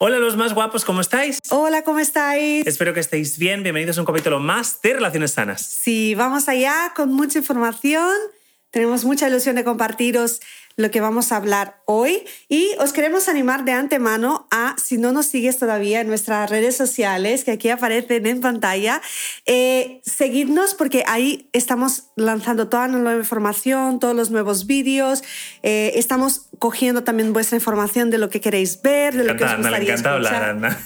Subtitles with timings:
[0.00, 1.40] Hola los más guapos, ¿cómo estáis?
[1.50, 2.64] Hola, ¿cómo estáis?
[2.68, 3.64] Espero que estéis bien.
[3.64, 5.60] Bienvenidos a un capítulo más de Relaciones Sanas.
[5.60, 8.14] Sí, vamos allá con mucha información.
[8.70, 10.38] Tenemos mucha ilusión de compartiros
[10.78, 15.10] lo que vamos a hablar hoy y os queremos animar de antemano a, si no
[15.10, 19.02] nos sigues todavía en nuestras redes sociales, que aquí aparecen en pantalla,
[19.44, 25.24] eh, seguidnos porque ahí estamos lanzando toda la nueva información, todos los nuevos vídeos,
[25.64, 29.56] eh, estamos cogiendo también vuestra información de lo que queréis ver, de lo que os
[29.56, 30.44] gustaría encanta escuchar.
[30.44, 30.78] hablar.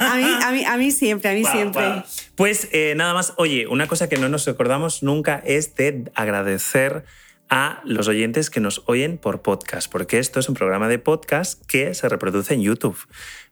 [0.00, 1.86] A mí, a, mí, a mí siempre, a mí Guau, siempre.
[1.86, 2.02] guau.
[2.36, 7.04] Pues eh, nada más, oye, una cosa que no nos acordamos nunca es de agradecer
[7.52, 11.62] a los oyentes que nos oyen por podcast, porque esto es un programa de podcast
[11.66, 12.96] que se reproduce en YouTube,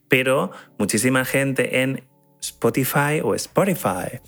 [0.09, 2.09] pero muchísima gente en
[2.41, 4.21] Spotify o Spotify,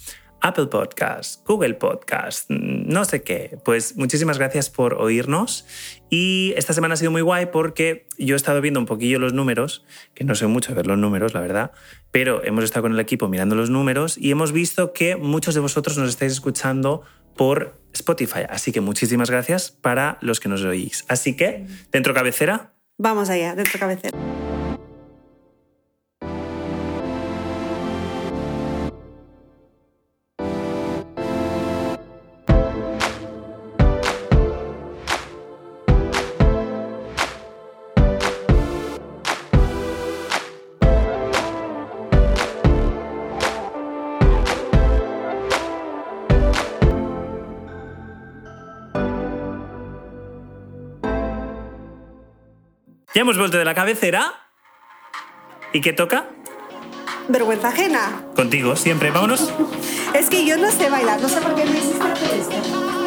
[0.42, 3.56] Apple Podcast, Google Podcast, no sé qué.
[3.64, 5.64] Pues muchísimas gracias por oírnos
[6.10, 9.32] y esta semana ha sido muy guay porque yo he estado viendo un poquillo los
[9.32, 11.72] números, que no sé mucho ver los números, la verdad,
[12.10, 15.60] pero hemos estado con el equipo mirando los números y hemos visto que muchos de
[15.60, 17.04] vosotros nos estáis escuchando
[17.36, 18.42] por Spotify.
[18.48, 21.04] Así que muchísimas gracias para los que nos oís.
[21.08, 24.16] Así que, dentro cabecera, Vamos allá, dentro cabecera.
[53.14, 54.48] Ya hemos vuelto de la cabecera.
[55.72, 56.26] ¿Y qué toca?
[57.28, 58.22] Vergüenza ajena.
[58.36, 59.10] Contigo, siempre.
[59.10, 59.52] Vámonos.
[60.14, 62.54] Es que yo no sé bailar, no sé por qué me hiciste hacer esto.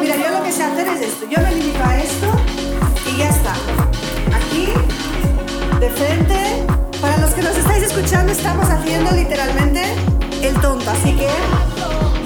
[0.00, 1.24] Mira, yo lo que sé hacer es esto.
[1.30, 2.26] Yo me limito a esto
[3.08, 3.52] y ya está.
[4.34, 4.68] Aquí,
[5.78, 6.66] de frente.
[7.00, 9.84] Para los que nos estáis escuchando, estamos haciendo literalmente
[10.42, 10.90] el tonto.
[10.90, 11.28] Así que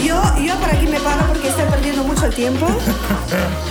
[0.03, 0.58] yo, yo
[2.41, 2.66] tiempo.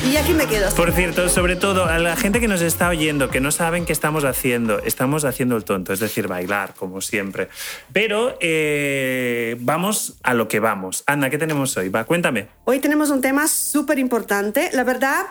[0.07, 0.69] Y aquí me quedo.
[0.75, 3.93] Por cierto, sobre todo a la gente que nos está oyendo, que no saben qué
[3.93, 7.49] estamos haciendo, estamos haciendo el tonto, es decir, bailar, como siempre.
[7.91, 11.03] Pero eh, vamos a lo que vamos.
[11.07, 11.89] Anda, ¿qué tenemos hoy?
[11.89, 12.47] Va, cuéntame.
[12.65, 14.69] Hoy tenemos un tema súper importante.
[14.71, 15.25] La verdad,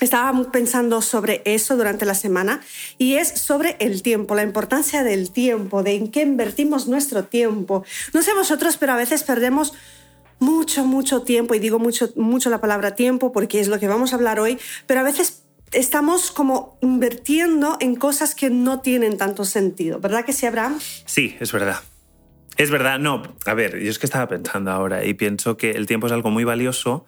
[0.00, 2.60] estaba pensando sobre eso durante la semana
[2.98, 7.84] y es sobre el tiempo, la importancia del tiempo, de en qué invertimos nuestro tiempo.
[8.12, 9.72] No sé vosotros, pero a veces perdemos
[10.38, 14.12] mucho, mucho tiempo, y digo mucho, mucho la palabra tiempo porque es lo que vamos
[14.12, 19.44] a hablar hoy, pero a veces estamos como invirtiendo en cosas que no tienen tanto
[19.44, 20.00] sentido.
[20.00, 20.78] ¿Verdad que sí, Abraham?
[20.80, 21.80] Sí, es verdad.
[22.56, 23.22] Es verdad, no.
[23.44, 26.30] A ver, yo es que estaba pensando ahora y pienso que el tiempo es algo
[26.30, 27.06] muy valioso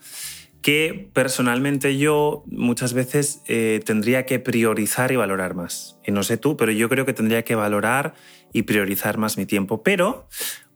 [0.60, 5.98] que personalmente yo muchas veces eh, tendría que priorizar y valorar más.
[6.04, 8.14] Y no sé tú, pero yo creo que tendría que valorar
[8.52, 9.82] y priorizar más mi tiempo.
[9.82, 10.28] Pero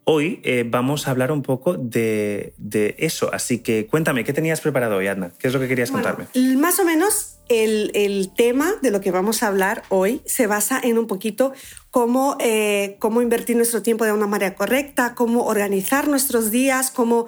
[0.04, 3.32] hoy eh, vamos a hablar un poco de, de, eso.
[3.32, 5.32] Así que cuéntame, ¿qué tenías preparado hoy, Adna?
[5.38, 6.56] ¿Qué es lo que querías bueno, contarme?
[6.56, 10.80] Más o menos el, el, tema de lo que vamos a hablar hoy se basa
[10.82, 11.52] en un poquito
[11.90, 17.26] cómo, eh, cómo invertir nuestro tiempo de una manera correcta, cómo organizar nuestros días, cómo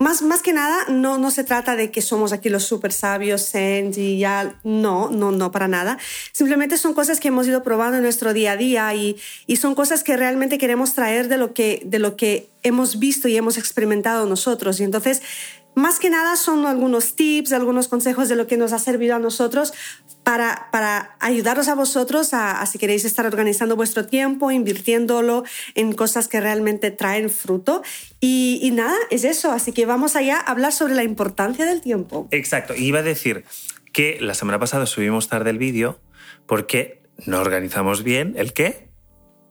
[0.00, 3.42] más, más que nada, no, no se trata de que somos aquí los super sabios,
[3.42, 4.58] Sens y ya.
[4.64, 5.98] No, no, no, para nada.
[6.32, 9.74] Simplemente son cosas que hemos ido probando en nuestro día a día y, y son
[9.74, 13.58] cosas que realmente queremos traer de lo, que, de lo que hemos visto y hemos
[13.58, 14.80] experimentado nosotros.
[14.80, 15.20] Y entonces,
[15.74, 19.18] más que nada, son algunos tips, algunos consejos de lo que nos ha servido a
[19.18, 19.72] nosotros
[20.22, 25.44] para, para ayudaros a vosotros a, a, si queréis estar organizando vuestro tiempo, invirtiéndolo
[25.74, 27.82] en cosas que realmente traen fruto.
[28.20, 29.52] Y, y, nada, es eso.
[29.52, 32.28] Así que vamos allá a hablar sobre la importancia del tiempo.
[32.30, 32.74] Exacto.
[32.74, 33.44] Iba a decir
[33.92, 36.00] que la semana pasada subimos tarde el vídeo
[36.46, 38.88] porque no organizamos bien el qué.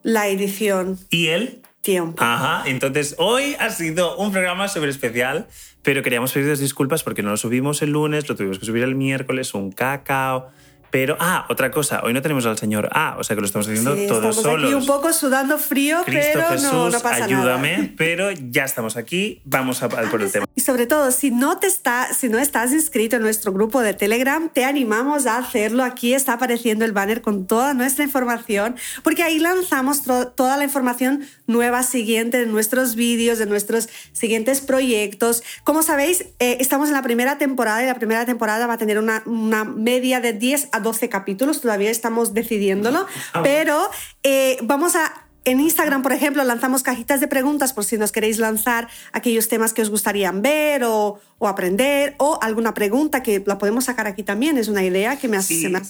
[0.03, 0.99] La edición.
[1.09, 2.21] Y el tiempo.
[2.23, 5.47] Ajá, entonces hoy ha sido un programa súper especial,
[5.81, 8.95] pero queríamos pediros disculpas porque no lo subimos el lunes, lo tuvimos que subir el
[8.95, 10.49] miércoles, un cacao.
[10.91, 13.67] Pero, ah, otra cosa, hoy no tenemos al señor A, o sea que lo estamos
[13.67, 14.65] haciendo sí, todos estamos solos.
[14.65, 17.89] aquí un poco sudando frío, Cristo pero Jesús, no, no pasa ayúdame, nada.
[17.97, 20.45] pero ya estamos aquí, vamos a, a por el tema.
[20.55, 23.93] Y sobre todo, si no, te está, si no estás inscrito en nuestro grupo de
[23.93, 25.83] Telegram, te animamos a hacerlo.
[25.83, 31.25] Aquí está apareciendo el banner con toda nuestra información, porque ahí lanzamos toda la información
[31.47, 35.43] nueva siguiente de nuestros vídeos, de nuestros siguientes proyectos.
[35.63, 38.99] Como sabéis, eh, estamos en la primera temporada y la primera temporada va a tener
[38.99, 43.89] una, una media de 10 a 12 capítulos, todavía estamos decidiéndolo, Ah, pero
[44.23, 48.39] eh, vamos a En Instagram, por ejemplo, lanzamos cajitas de preguntas por si nos queréis
[48.39, 51.17] lanzar aquellos temas que os gustarían ver o,
[51.47, 54.57] aprender o alguna pregunta que la podemos sacar aquí también.
[54.57, 55.81] Es una idea que me hace, se me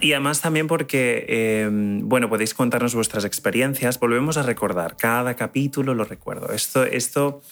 [0.00, 3.98] Y además también porque, em, bueno, podéis contarnos vuestras experiencias.
[3.98, 6.52] Volvemos a recordar, cada capítulo lo recuerdo.
[6.52, 7.42] Esto, esto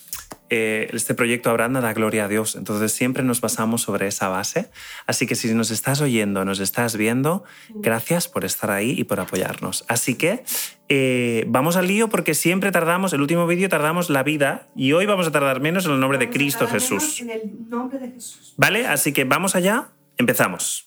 [0.48, 2.54] eh, este proyecto Abranda da gloria a Dios.
[2.54, 4.70] Entonces siempre nos basamos sobre esa base.
[5.06, 9.18] Así que si nos estás oyendo, nos estás viendo, gracias por estar ahí y por
[9.18, 9.84] apoyarnos.
[9.88, 10.44] Así que
[10.88, 15.04] eh, vamos al lío porque siempre tardamos, el último vídeo tardamos la vida y hoy
[15.06, 17.20] vamos a tardar menos en el nombre de Cristo Jesús.
[17.20, 18.54] En el nombre de Jesús.
[18.56, 18.86] ¿Vale?
[18.86, 20.84] Así que vamos allá, empezamos.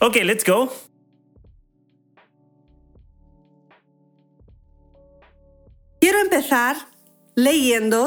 [0.00, 0.72] Ok, let's go.
[6.00, 6.76] Quiero empezar
[7.34, 8.06] leyendo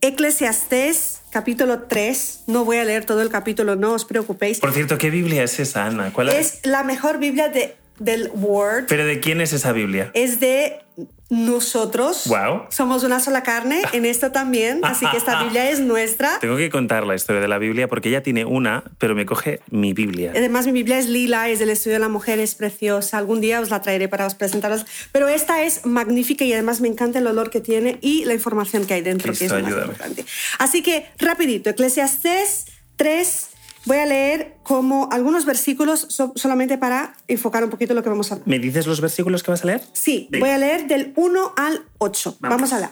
[0.00, 2.44] Eclesiastés capítulo 3.
[2.46, 4.60] No voy a leer todo el capítulo, no os preocupéis.
[4.60, 6.12] Por cierto, ¿qué Biblia es esa, Ana?
[6.12, 6.54] ¿Cuál es?
[6.54, 8.86] es la mejor Biblia de, del Word.
[8.88, 10.10] ¿Pero de quién es esa Biblia?
[10.14, 10.80] Es de
[11.28, 12.30] nosotros
[12.70, 16.38] somos una sola carne en esto también, así que esta Biblia es nuestra.
[16.38, 19.60] Tengo que contar la historia de la Biblia porque ella tiene una, pero me coge
[19.70, 20.32] mi Biblia.
[20.36, 23.18] Además, mi Biblia es lila, es del estudio de la mujer, es preciosa.
[23.18, 24.86] Algún día os la traeré para os presentaros.
[25.10, 28.86] Pero esta es magnífica y además me encanta el olor que tiene y la información
[28.86, 30.24] que hay dentro, que es importante.
[30.58, 32.66] Así que, rapidito, Eclesiastés
[32.96, 33.48] 3,
[33.86, 38.34] Voy a leer como algunos versículos solamente para enfocar un poquito lo que vamos a
[38.34, 38.48] hablar.
[38.48, 39.82] ¿Me dices los versículos que vas a leer?
[39.92, 42.36] Sí, voy a leer del 1 al 8.
[42.40, 42.56] Vamos.
[42.56, 42.90] vamos a leer.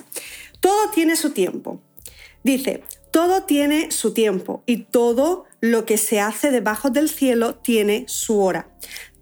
[0.61, 1.81] Todo tiene su tiempo.
[2.45, 8.05] Dice, todo tiene su tiempo y todo lo que se hace debajo del cielo tiene
[8.07, 8.69] su hora.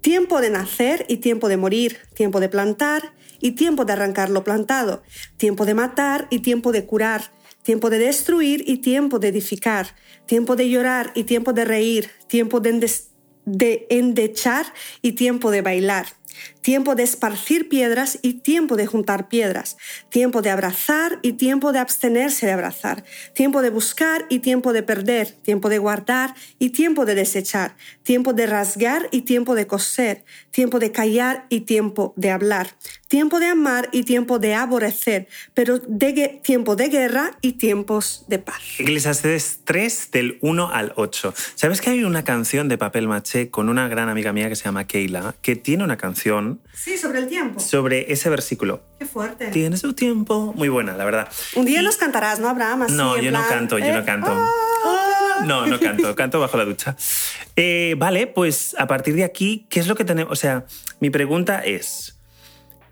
[0.03, 4.45] Tiempo de nacer y tiempo de morir, tiempo de plantar y tiempo de arrancar lo
[4.45, 5.03] plantado,
[5.37, 9.95] tiempo de matar y tiempo de curar tiempo de destruir y tiempo de edificar,
[10.27, 14.67] tiempo de llorar y tiempo de reír, tiempo de, endechar
[15.01, 16.07] y tiempo de bailar
[16.63, 19.77] tiempo de esparcir piedras y tiempo de juntar piedras,
[20.09, 23.05] tiempo de abrazar y tiempo de abstenerse de abrazar,
[23.35, 28.33] tiempo de buscar y tiempo de perder, tiempo de guardar y tiempo de desechar, tiempo
[28.33, 32.69] de rasgar y tiempo de coser, tiempo de callar y tiempo de hablar,
[33.09, 38.39] tiempo de amar y tiempo de aborrecer, pero de tiempo de guerra y tiempos de
[38.39, 38.63] paz.
[38.79, 41.35] Eclesiastes 3 del 1 al 8.
[41.57, 44.65] ¿Sabes que hay una canción de papel maché con una gran amiga mía que se
[44.65, 47.61] llama Keila, que tiene una canción Sí, sobre el tiempo.
[47.61, 48.83] Sobre ese versículo.
[48.99, 49.49] Qué fuerte.
[49.49, 50.53] Tiene su tiempo.
[50.57, 51.29] Muy buena, la verdad.
[51.55, 52.87] Un día nos cantarás, ¿no, Abraham?
[52.91, 54.31] no, yo no canto, yo no canto.
[54.31, 55.45] Ah.
[55.47, 56.97] No, no canto, canto bajo la ducha.
[57.57, 60.33] Eh, vale, pues a partir de aquí, ¿qué es lo que tenemos?
[60.33, 60.67] O sea,
[61.01, 62.19] mi pregunta es,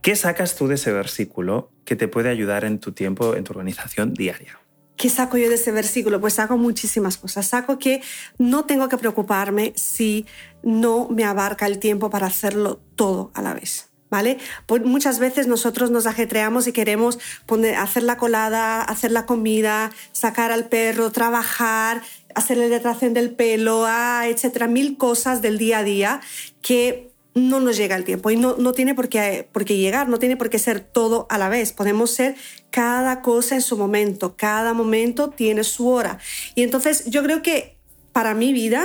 [0.02, 3.52] ¿qué sacas tú de ese versículo que te puede ayudar en tu tiempo, en tu
[3.52, 4.59] organización diaria?
[5.00, 6.20] ¿Qué saco yo de ese versículo?
[6.20, 7.46] Pues saco muchísimas cosas.
[7.46, 8.02] Saco que
[8.36, 10.26] no tengo que preocuparme si
[10.62, 13.88] no me abarca el tiempo para hacerlo todo a la vez.
[14.10, 14.36] ¿Vale?
[14.66, 19.90] Pues muchas veces nosotros nos ajetreamos y queremos poner, hacer la colada, hacer la comida,
[20.12, 22.02] sacar al perro, trabajar,
[22.34, 26.20] hacer la hidratación del pelo, ah, etcétera, mil cosas del día a día
[26.60, 30.18] que no nos llega el tiempo y no, no tiene por qué, por llegar, no
[30.18, 31.72] tiene por qué ser todo a la vez.
[31.72, 32.34] Podemos ser
[32.70, 36.18] cada cosa en su momento, cada momento tiene su hora.
[36.54, 37.76] Y entonces yo creo que
[38.12, 38.84] para mi vida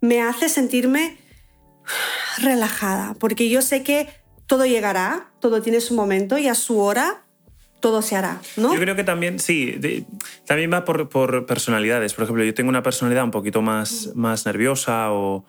[0.00, 1.18] me hace sentirme
[2.38, 4.08] relajada, porque yo sé que
[4.46, 7.24] todo llegará, todo tiene su momento y a su hora
[7.80, 8.74] todo se hará, ¿no?
[8.74, 10.06] Yo creo que también, sí,
[10.46, 12.12] también va por, por, personalidades.
[12.12, 15.46] Por ejemplo, yo tengo una personalidad un poquito más, más nerviosa o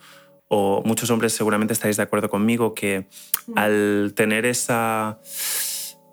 [0.54, 3.08] o muchos hombres seguramente estáis de acuerdo conmigo que
[3.48, 3.58] mm.
[3.58, 5.18] al tener esa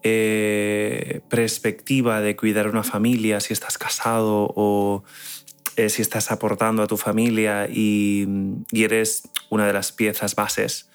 [0.04, 5.02] eh, perspectiva de cuidar una familia, si estás casado o
[5.74, 8.28] eh, si estás aportando a tu familia y,
[8.72, 10.88] eres una de las piezas bases,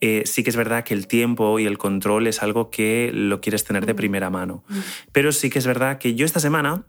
[0.00, 3.40] eh, sí que es verdad que el tiempo y el control es algo que lo
[3.40, 3.96] quieres tener de mm.
[3.96, 4.64] primera mano.
[4.68, 4.78] Mm.
[5.12, 6.84] Pero sí que es verdad que yo esta semana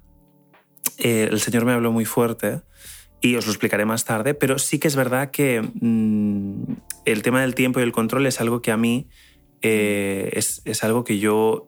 [0.98, 2.62] el Señor me habló muy fuerte
[3.22, 6.74] y os lo explicaré más tarde, pero sí que es verdad que mm,
[7.06, 9.08] el tema del tiempo y el control es algo que a mí
[9.62, 11.68] eh, es, es, algo que yo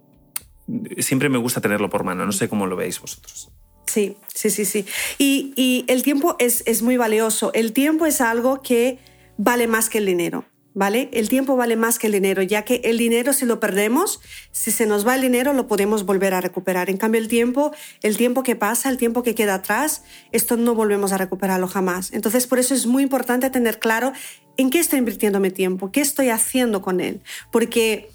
[0.98, 3.52] siempre me gusta tenerlo por mano, no sé cómo lo veis vosotros.
[3.86, 4.86] Sí, sí, sí, sí.
[5.20, 7.52] Y, y el tiempo es, es muy valioso.
[7.54, 8.98] El tiempo es algo que
[9.38, 10.46] vale más que el dinero.
[10.74, 11.10] ¿Vale?
[11.14, 14.20] El tiempo vale más que el dinero, ya que el dinero si lo perdemos,
[14.52, 16.90] si se nos va el dinero lo podemos volver a recuperar.
[16.90, 20.76] En cambio el tiempo, el tiempo que pasa, el tiempo que queda atrás, esto no
[20.76, 22.12] volvemos a recuperarlo jamás.
[22.14, 24.14] Entonces por eso es muy importante tener claro
[24.58, 28.10] en qué estoy invirtiendo mi tiempo, qué estoy haciendo con él, porque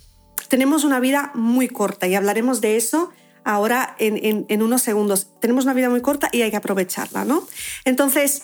[0.48, 3.10] tenemos una vida muy corta y hablaremos de eso
[3.44, 5.28] ahora en, en unos segundos.
[5.40, 7.46] Tenemos una vida muy corta y hay que aprovecharla, ¿no?
[7.84, 8.42] Entonces,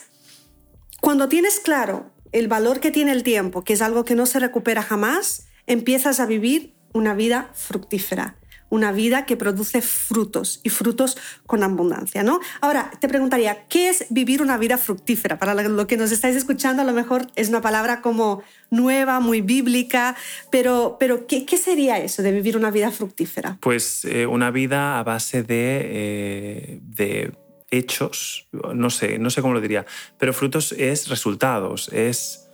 [1.05, 4.41] Cuando tienes claro el valor que tiene el tiempo, que es algo que no se
[4.41, 8.37] recupera jamás, empiezas a vivir una vida fructífera
[8.71, 12.41] una vida que produce frutos y frutos con abundancia, ¿no?
[12.61, 15.39] Ahora, te preguntaría, ¿qué es vivir una vida fructífera?
[15.39, 19.43] Para lo que nos estáis escuchando, a lo mejor es una palabra como nueva, muy
[19.43, 20.17] bíblica,
[20.51, 23.59] pero, pero ¿qué, sería eso de vivir una vida fructífera?
[23.61, 27.33] Pues eh, una vida a base de, eh, de
[27.77, 29.87] hechos, no sé, no sé cómo lo diría,
[30.19, 32.45] pero frutos es resultados, es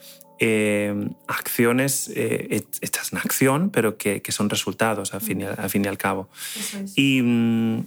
[0.42, 0.94] eh,
[1.28, 5.88] acciones eh, hechas en acción, pero que, son resultados al fin, y, al, fin y
[5.88, 6.30] al cabo.
[6.96, 7.80] Mm,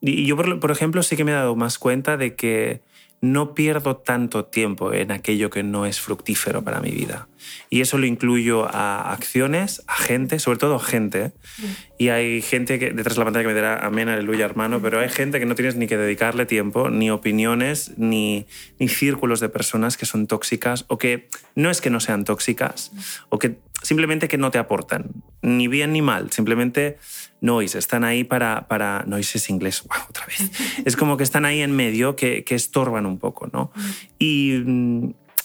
[0.00, 2.82] y, yo, por, ejemplo, sí que me he dado más cuenta de que
[3.24, 7.28] no pierdo tanto tiempo en aquello que no es fructífero para mi vida.
[7.70, 11.32] Y eso lo incluyo a acciones, a gente, sobre todo gente.
[11.58, 11.64] Mm.
[11.98, 15.00] Y hay gente que detrás de la pantalla que me dirá amén, aleluya, hermano, pero
[15.00, 18.46] hay gente que no tienes ni que dedicarle tiempo, ni opiniones, ni,
[18.78, 22.92] ni círculos de personas que son tóxicas o que no es que no sean tóxicas,
[23.30, 25.10] o que simplemente que no te aportan,
[25.42, 26.98] ni bien ni mal, simplemente
[27.40, 30.50] noise, están ahí para, para noise es inglés, wow, otra vez,
[30.84, 33.70] es como que están ahí en medio que, que estorban un poco, ¿no?
[34.18, 34.54] Y,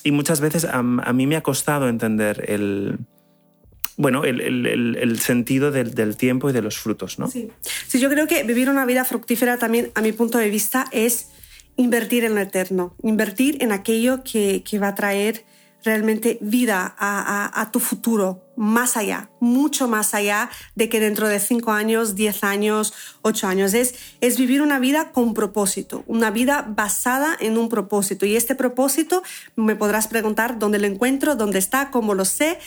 [0.04, 3.00] y muchas veces a, mí me ha costado entender el,
[3.98, 7.28] bueno, el, el, el sentido del, del, tiempo y de los frutos, ¿no?
[7.28, 7.52] Sí.
[7.62, 11.30] sí, yo creo que vivir una vida fructífera también, a mi punto de vista, es
[11.76, 15.44] invertir en lo eterno, invertir en aquello que, que va a traer
[15.84, 21.72] realmente vida a, tu futuro, más allá, mucho más allá de que dentro de cinco
[21.72, 23.74] años, diez años, ocho años.
[23.74, 28.26] Es, es vivir una vida con propósito, una vida basada en un propósito.
[28.26, 29.24] Y este propósito,
[29.56, 32.60] me podrás preguntar dónde lo encuentro, dónde está, cómo lo sé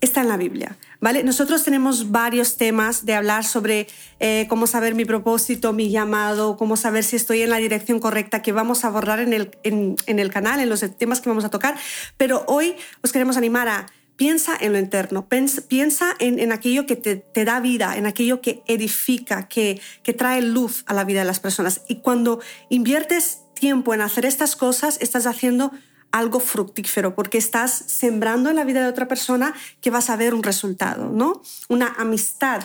[0.00, 0.76] está en la Biblia.
[1.00, 1.22] ¿vale?
[1.24, 3.86] Nosotros tenemos varios temas de hablar sobre
[4.18, 8.42] eh, cómo saber mi propósito, mi llamado, cómo saber si estoy en la dirección correcta,
[8.42, 11.50] que vamos a abordar en el, en, el canal, en los temas que vamos a
[11.50, 11.76] tocar.
[12.16, 15.26] Pero hoy os queremos animar a piensa en lo interno,
[15.66, 20.42] piensa en, aquello que te, te, da vida, en aquello que edifica, que, que trae
[20.42, 21.80] luz a la vida de las personas.
[21.88, 22.38] Y cuando
[22.68, 25.72] inviertes tiempo en hacer estas cosas, estás haciendo
[26.12, 30.34] algo fructífero, porque estás sembrando en la vida de otra persona que vas a ver
[30.34, 31.42] un resultado, ¿no?
[31.68, 32.62] Una amistad,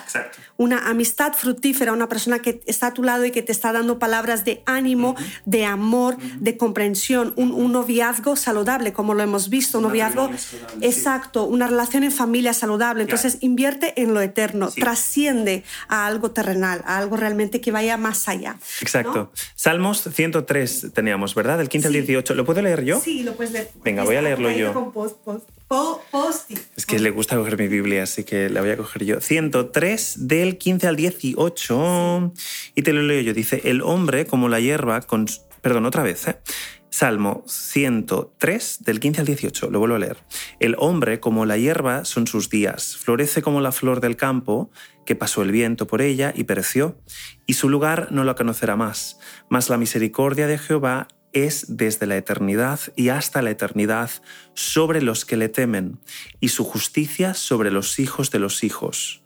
[0.58, 4.00] una amistad fructífera, una persona que está a tu lado y que te está dando
[4.00, 9.86] palabras de ánimo, de amor, de comprensión, un, noviazgo saludable, como lo hemos visto, un
[9.86, 10.30] noviazgo
[10.82, 13.04] exacto, una relación en familia saludable.
[13.04, 18.28] Entonces invierte en lo eterno, trasciende a algo terrenal, a algo realmente que vaya más
[18.28, 18.58] allá.
[18.82, 19.32] Exacto.
[19.56, 21.58] Salmos 103 teníamos, ¿verdad?
[21.58, 22.34] Del 15 al 18.
[22.34, 23.00] ¿Lo puedo leer yo?
[23.00, 23.35] Sí, lo
[23.84, 24.74] Venga, voy a leerlo yo.
[26.76, 29.22] es que le gusta coger mi Biblia, así que la voy a coger yo.
[29.22, 32.34] 103 del 15 al 18.
[32.76, 33.34] Y te lo leo yo.
[33.34, 35.26] Dice, el hombre como la hierba con...
[35.62, 36.38] Perdón, otra vez, ¿eh?
[36.96, 40.18] Salmo 103 del 15 al 18, lo vuelvo a leer.
[40.62, 44.72] El hombre como la hierba son sus días, florece como la flor del campo,
[45.06, 46.98] que pasó el viento por ella y pereció,
[47.46, 49.20] y su lugar no lo conocerá más.
[49.50, 54.10] Mas la misericordia de Jehová es desde la eternidad y hasta la eternidad
[54.54, 56.00] sobre los que le temen,
[56.40, 59.22] y su justicia sobre los hijos de los hijos.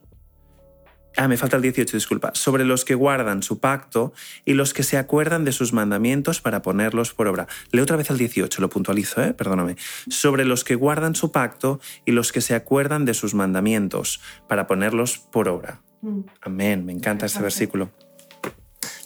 [1.15, 2.31] Ah, me falta el 18, disculpa.
[2.33, 4.13] Sobre los que guardan su pacto
[4.45, 7.47] y los que se acuerdan de sus mandamientos para ponerlos por obra.
[7.71, 9.33] Leo otra vez el 18, lo puntualizo, ¿eh?
[9.33, 9.75] perdóname.
[10.09, 14.65] Sobre los que guardan su pacto y los que se acuerdan de sus mandamientos para
[14.65, 15.81] ponerlos por obra.
[16.01, 16.21] Mm.
[16.41, 17.91] Amén, me encanta este versículo.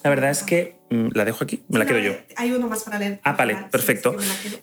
[0.03, 0.77] La verdad es que
[1.13, 2.13] la dejo aquí, me la quedo yo.
[2.35, 3.19] Hay uno más para leer.
[3.23, 4.15] Ah, vale, perfecto.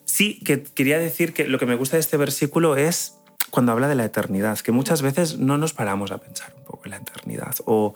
[0.04, 3.18] Sí, que quería decir que lo que me gusta de este versículo es
[3.50, 6.82] cuando habla de la eternidad, que muchas veces no nos paramos a pensar un poco
[6.84, 7.94] en la eternidad o,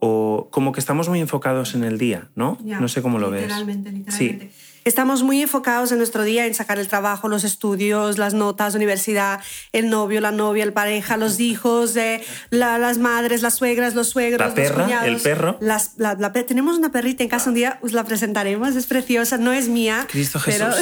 [0.00, 2.58] o como que estamos muy enfocados en el día, ¿no?
[2.62, 3.42] no sé cómo lo ves.
[3.42, 4.50] Literalmente, literalmente.
[4.50, 4.69] Sí.
[4.90, 9.40] Estamos muy enfocados en nuestro día en sacar el trabajo, los estudios, las notas, universidad,
[9.70, 12.20] el novio, la novia, el pareja, los hijos, eh,
[12.50, 15.58] las madres, las suegras, los suegros, la perra, los cuñados, el perro.
[15.60, 19.52] Las, la, tenemos una perrita en casa un día, os la presentaremos, es preciosa, no
[19.52, 20.08] es mía.
[20.10, 20.74] Cristo Jesús.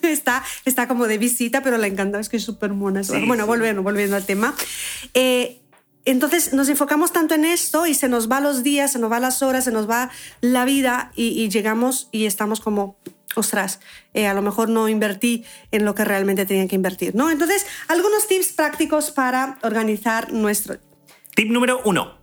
[0.00, 3.02] Pero está, está como de visita, pero la encanta, es que es súper mona.
[3.28, 4.56] bueno, Volviendo, volviendo al tema.
[5.14, 5.60] Eh,
[6.06, 9.18] entonces nos enfocamos tanto en esto y se nos va los días, se nos va
[9.18, 10.08] las horas, se nos va
[10.40, 12.96] la vida y, llegamos y estamos como,
[13.36, 13.80] ostras,
[14.14, 17.30] eh, a lo mejor no invertí en lo que realmente tenía que invertir, ¿no?
[17.30, 20.78] Entonces, algunos tips prácticos para organizar nuestro...
[21.34, 22.18] Tip número uno.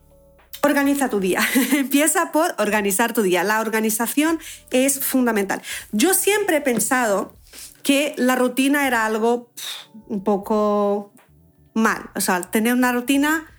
[0.61, 1.41] Organiza tu día.
[1.73, 3.43] Empieza por organizar tu día.
[3.43, 4.39] La organización
[4.71, 5.61] es fundamental.
[5.91, 7.35] Yo siempre he pensado
[7.83, 9.51] que la rutina era algo
[10.07, 11.13] un poco
[11.73, 12.09] mal.
[12.15, 13.52] O sea, tener una rutina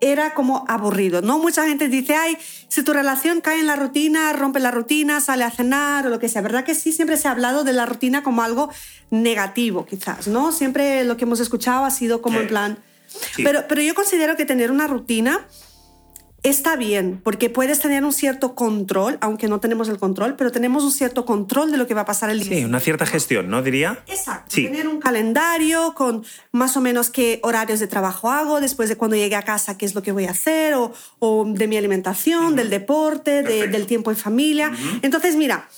[0.00, 1.38] era como aburrido, ¿no?
[1.38, 2.38] Mucha gente dice, ay,
[2.68, 6.18] si tu relación cae en la rutina, rompe la rutina, sale a cenar o lo
[6.18, 6.42] que sea.
[6.42, 6.92] ¿Verdad que sí?
[6.92, 8.70] Siempre se ha hablado de la rutina como algo
[9.10, 10.52] negativo, quizás, ¿no?
[10.52, 12.78] Siempre lo que hemos escuchado ha sido como en plan...
[13.36, 15.44] Pero, pero yo considero que tener una rutina
[16.42, 20.84] está bien, porque puedes tener un cierto control, aunque no tenemos el control, pero tenemos
[20.84, 22.58] un cierto control de lo que va a pasar el día.
[22.58, 23.62] Sí, una cierta gestión, ¿no?
[23.62, 24.02] Diría.
[24.06, 24.54] Exacto.
[24.54, 29.16] Tener un calendario con más o menos qué horarios de trabajo hago, después de cuando
[29.16, 32.70] llegue a casa, qué es lo que voy a hacer, o, de mi alimentación, del
[32.70, 34.72] deporte, del tiempo en familia.
[35.02, 35.68] Entonces, mira,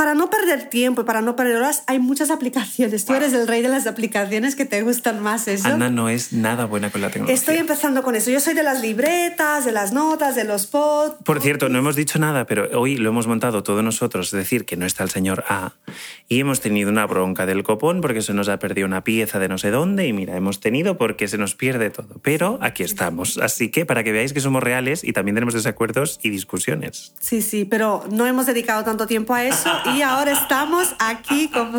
[0.00, 3.04] para no perder tiempo y para no perder horas, hay muchas aplicaciones.
[3.04, 5.68] Tú eres el rey de las aplicaciones que te gustan más eso.
[5.68, 7.34] Ana no es nada buena con la tecnología.
[7.34, 8.30] Estoy empezando con eso.
[8.30, 11.16] Yo soy de las libretas, de las notas, de los pods.
[11.22, 14.64] Por cierto, no hemos dicho nada, pero hoy lo hemos montado todos nosotros, es decir,
[14.64, 15.74] que no está el señor A.
[16.28, 19.48] Y hemos tenido una bronca del copón porque se nos ha perdido una pieza de
[19.48, 22.20] no sé dónde y mira, hemos tenido porque se nos pierde todo.
[22.22, 23.36] Pero aquí estamos.
[23.36, 27.12] Así que para que veáis que somos reales y también tenemos desacuerdos y discusiones.
[27.20, 31.78] Sí, sí, pero no hemos dedicado tanto tiempo a eso y ahora estamos aquí como...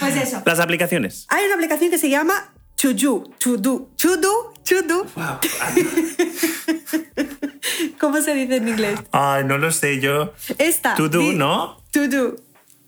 [0.00, 0.42] Pues eso.
[0.44, 1.26] Las aplicaciones.
[1.28, 5.06] Hay una aplicación que se llama To Do, To Do, To Do, To Do.
[8.00, 9.00] ¿Cómo se dice en inglés?
[9.12, 10.32] Ay, no lo sé yo.
[10.58, 10.94] Esta.
[10.94, 11.82] To Do, ¿no?
[11.92, 12.36] To Do.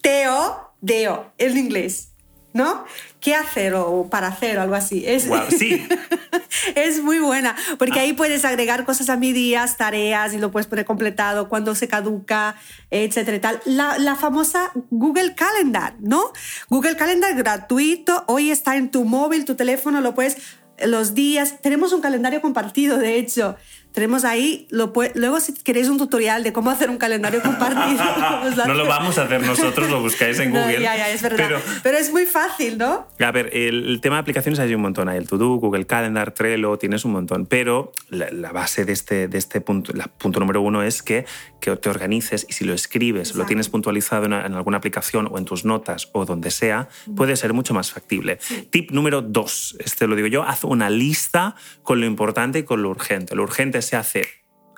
[0.02, 2.09] T-O, D-O, en inglés.
[2.52, 2.84] ¿No?
[3.20, 5.04] ¿Qué hacer o para hacer o algo así?
[5.06, 5.86] Es, sí.
[6.74, 10.66] es muy buena, porque ahí puedes agregar cosas a mi días, tareas y lo puedes
[10.66, 12.56] poner completado, cuando se caduca,
[12.90, 13.60] etcétera y tal.
[13.64, 16.32] La, la famosa Google Calendar, ¿no?
[16.68, 20.38] Google Calendar gratuito, hoy está en tu móvil, tu teléfono, lo puedes
[20.86, 21.60] los días.
[21.60, 23.56] Tenemos un calendario compartido, de hecho.
[23.92, 28.00] Tenemos ahí, lo luego si queréis un tutorial de cómo hacer un calendario compartido.
[28.66, 30.80] no lo vamos a hacer nosotros, lo buscáis en Google.
[30.80, 31.60] ya, ya, es verdad.
[31.82, 33.08] Pero, es muy fácil, ¿no?
[33.18, 35.08] A ver, el, tema de aplicaciones hay un montón.
[35.08, 37.46] Hay el To-Do, Google Calendar, Trello, tienes un montón.
[37.46, 41.26] Pero la, base de este, de este punto, el punto número uno es que,
[41.60, 45.44] que te organices y si lo escribes, lo tienes puntualizado en, alguna aplicación o en
[45.44, 48.38] tus notas o donde sea, puede ser mucho más factible.
[48.70, 52.82] Tip número dos, este lo digo yo, haz una lista con lo importante y con
[52.82, 53.34] lo urgente.
[53.34, 54.24] Lo urgente se hace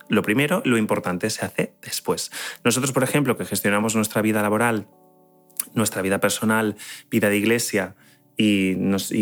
[0.08, 2.30] lo primero, lo importante se hace después.
[2.64, 4.86] Nosotros, por ejemplo, que gestionamos nuestra vida laboral,
[5.74, 6.76] nuestra vida personal,
[7.10, 7.94] vida de iglesia
[8.36, 8.74] y,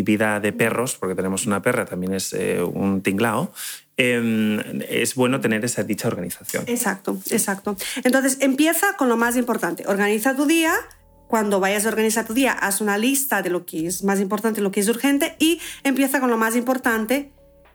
[0.03, 3.53] vida de perros, porque tenemos una perra, también es eh, un tinglao,
[3.95, 6.65] em, es bueno tener esa dicha organización.
[6.67, 7.77] Exacto, exacto.
[8.03, 9.85] Entonces, empieza con lo más importante.
[9.87, 10.73] Organiza tu día,
[11.27, 14.59] cuando vayas a organizar tu día, haz una lista de lo que es más importante,
[14.59, 17.31] lo que es urgente y empieza con lo más importante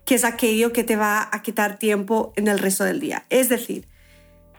[0.06, 3.26] que es aquello que te va a quitar tiempo en el resto del día.
[3.28, 3.86] Es decir,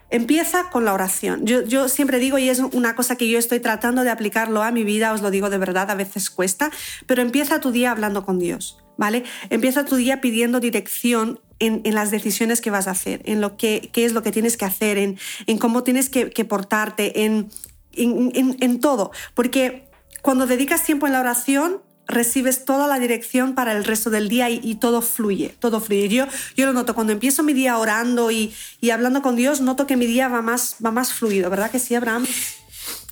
[0.09, 1.45] empieza con la oración.
[1.45, 4.83] Yo, siempre digo, y es una cosa que yo estoy tratando de aplicarlo a mi
[4.83, 6.69] vida, os lo digo de verdad, a veces cuesta,
[7.07, 9.23] pero empieza tu día hablando con Dios, ¿vale?
[9.49, 13.89] Empieza tu día pidiendo dirección en, las decisiones que vas a hacer, en lo que
[13.91, 17.49] qué es lo que tienes que hacer, en, en cómo tienes que, portarte, en,
[17.93, 19.11] en todo.
[19.33, 19.87] Porque
[20.21, 24.49] cuando dedicas tiempo en la oración, recibes toda la dirección para el resto del día
[24.49, 26.07] y, todo fluye, todo fluye.
[26.09, 28.53] Yo, yo lo noto, cuando empiezo mi día orando y,
[28.91, 31.95] hablando con Dios, noto que mi día va más, va más fluido, ¿verdad que sí,
[31.95, 32.25] Abraham?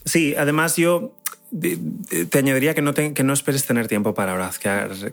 [0.06, 1.14] Sí, además yo
[2.30, 4.54] te añadiría que no, que no esperes tener tiempo para orar,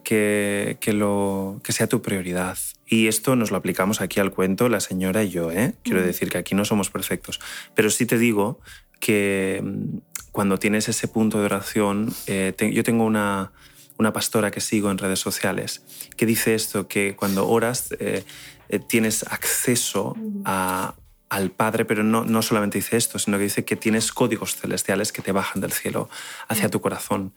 [0.02, 2.58] que, que, lo, que sea tu prioridad.
[2.86, 5.50] Y esto nos lo aplicamos aquí al cuento, la señora y yo.
[5.50, 5.74] ¿eh?
[5.82, 7.40] Quiero decir que aquí no somos perfectos.
[7.74, 8.60] Pero sí te digo
[9.00, 9.98] que mm,
[10.30, 13.52] cuando tienes ese punto de oración, eh, yo tengo una,
[14.02, 15.82] una pastora que sigo en redes sociales,
[16.16, 18.24] que dice esto, que cuando oras eh,
[18.68, 23.76] eh, tienes acceso al Padre, pero no, no solamente dice esto, sino que dice que
[23.76, 26.10] tienes códigos celestiales que te bajan del cielo
[26.48, 27.32] hacia tu corazón.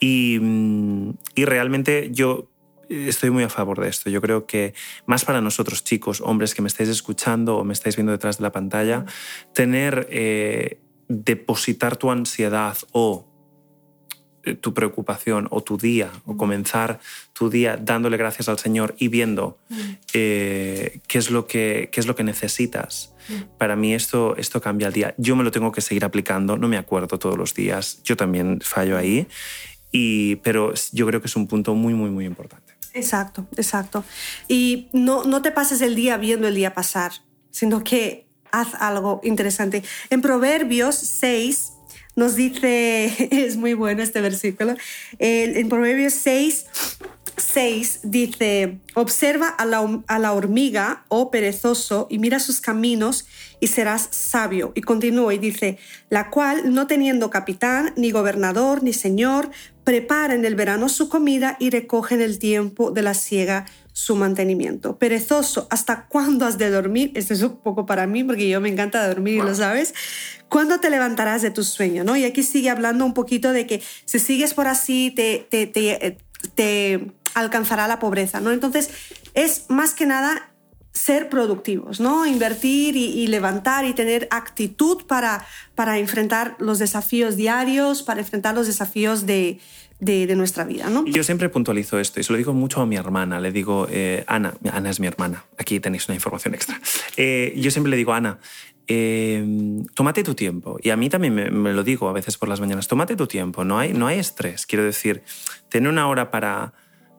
[0.00, 2.50] Y, mm, y realmente yo
[2.88, 4.10] estoy muy a favor de esto.
[4.10, 4.74] Yo creo que
[5.06, 8.42] más para nosotros chicos, hombres que me estáis escuchando o me estáis viendo detrás de
[8.42, 9.04] la pantalla,
[9.52, 13.35] tener, eh, depositar tu ansiedad o
[14.54, 17.00] tu preocupación o tu día, o comenzar
[17.32, 19.58] tu día dándole gracias al Señor y viendo
[20.12, 23.12] eh, qué, es lo que, qué es lo que necesitas.
[23.58, 25.14] Para mí esto, esto cambia el día.
[25.18, 28.60] Yo me lo tengo que seguir aplicando, no me acuerdo todos los días, yo también
[28.60, 29.26] fallo ahí,
[29.90, 32.74] y, pero yo creo que es un punto muy, muy, muy importante.
[32.94, 34.04] Exacto, exacto.
[34.48, 37.12] Y no, no te pases el día viendo el día pasar,
[37.50, 39.82] sino que haz algo interesante.
[40.10, 41.72] En Proverbios 6,
[42.16, 44.74] nos dice, es muy bueno este versículo,
[45.18, 46.66] en Proverbios 6,
[47.36, 53.26] 6 dice, observa a la, a la, hormiga, oh perezoso, y mira sus caminos
[53.60, 54.72] y serás sabio.
[54.74, 59.50] Y continúa y dice, la cual, no teniendo capitán, ni gobernador, ni señor,
[59.84, 64.16] prepara en el verano su comida y recoge en el tiempo de la siega su
[64.16, 64.98] mantenimiento.
[64.98, 67.12] Perezoso, ¿hasta cuándo has de dormir?
[67.14, 69.94] Esto es un poco para mí porque yo me encanta dormir y lo sabes.
[70.48, 72.04] ¿Cuándo te levantarás de tu sueño?
[72.04, 72.16] ¿no?
[72.16, 76.18] Y aquí sigue hablando un poquito de que si sigues por así te, te, te,
[76.54, 78.40] te alcanzará la pobreza.
[78.40, 78.52] ¿no?
[78.52, 78.90] Entonces
[79.34, 80.50] es más que nada
[80.96, 82.26] ser productivos, ¿no?
[82.26, 88.66] Invertir y, levantar y tener actitud para, para enfrentar los desafíos diarios, para enfrentar los
[88.66, 89.60] desafíos de,
[90.00, 91.04] de, nuestra vida, ¿no?
[91.06, 93.40] Yo siempre puntualizo esto y se lo digo mucho a mi hermana.
[93.40, 96.80] Le digo, eh, Ana, Ana es mi hermana, aquí tenéis una información extra.
[97.18, 98.38] Eh, yo siempre le digo, Ana,
[98.88, 99.44] eh,
[99.94, 100.78] tómate tu tiempo.
[100.82, 103.64] Y a mí también me, lo digo a veces por las mañanas, tómate tu tiempo,
[103.64, 104.66] no hay, no hay estrés.
[104.66, 105.22] Quiero decir,
[105.68, 106.72] ten una hora para,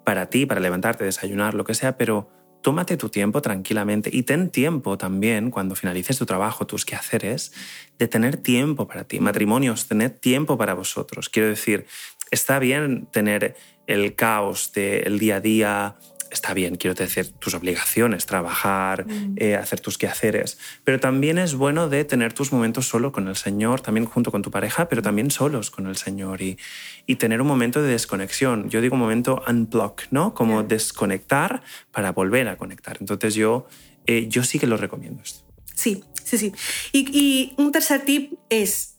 [0.03, 2.30] para ti, para levantarte, desayunar, lo que sea, pero
[2.62, 7.53] tómate tu tiempo tranquilamente y ten tiempo también, cuando finalices tu trabajo, tus quehaceres,
[7.97, 9.19] de tener tiempo para ti.
[9.19, 11.30] Matrimonios, tener tiempo para vosotros.
[11.30, 11.86] Quiero decir,
[12.32, 13.56] está bien tener
[13.88, 15.95] el caos del día a día,
[16.32, 19.36] está bien, quiero decir, tus obligaciones, trabajar, mm.
[19.38, 23.36] eh, hacer tus quehaceres, pero también es bueno de tener tus momentos solo con el
[23.36, 26.58] Señor, también junto con tu pareja, pero también solos con el Señor y,
[27.06, 28.70] y tener un momento de desconexión.
[28.70, 30.34] Yo digo un momento unblock, ¿no?
[30.34, 31.62] Como desconectar
[31.92, 32.98] para volver a conectar.
[33.00, 33.68] Entonces yo,
[34.06, 35.44] eh, yo sí que lo recomiendo esto.
[35.74, 36.54] Sí, sí, sí.
[36.92, 38.96] Y, y un tercer tip es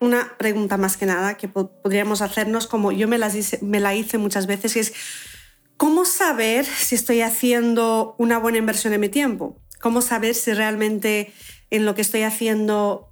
[0.00, 4.18] una pregunta más que nada que podríamos hacernos, como yo me, las me la hice
[4.18, 4.92] muchas veces, y es
[5.76, 9.60] ¿Cómo saber si estoy haciendo una buena inversión de mi tiempo?
[9.80, 11.32] ¿Cómo saber si realmente
[11.70, 13.10] en lo que estoy haciendo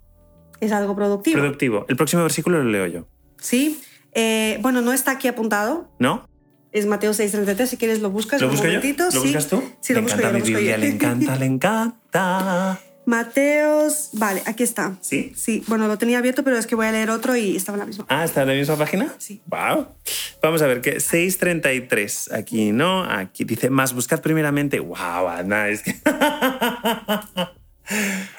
[0.61, 1.39] es algo productivo?
[1.39, 1.85] Productivo.
[1.89, 3.07] El próximo versículo lo leo yo.
[3.39, 3.81] Sí.
[4.13, 5.91] Eh, bueno, no está aquí apuntado.
[5.99, 6.27] ¿No?
[6.73, 8.41] Es Mateo 6:33, si quieres lo buscas.
[8.41, 8.81] ¿Lo busco yo?
[8.81, 9.63] ¿Lo buscas tú?
[9.81, 10.77] Sí, lo busco yo.
[10.77, 12.81] Le encanta, le encanta.
[13.07, 14.97] Mateos, vale, aquí está.
[15.01, 15.33] ¿Sí?
[15.37, 17.81] Sí, bueno, lo tenía abierto, pero es que voy a leer otro y estaba en
[17.81, 18.07] la misma.
[18.09, 19.15] Ah, ¿está en la misma página?
[19.19, 19.43] Sí.
[19.47, 19.89] Wow.
[20.43, 23.05] Vamos a ver, que 633, aquí, ¿no?
[23.05, 24.81] Aquí dice, más buscad primeramente.
[24.81, 25.95] Wow, Ana, es que...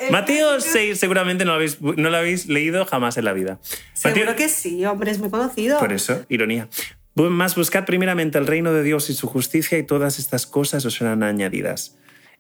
[0.10, 3.60] Mateo 6 seguramente no lo, habéis, no lo habéis leído jamás en la vida.
[3.94, 5.78] Seguro que sí, hombre, es muy conocido.
[5.78, 6.68] Por eso, ironía.
[7.16, 10.96] Más buscad primeramente el reino de Dios y su justicia y todas estas cosas os
[10.96, 11.96] serán añadidas.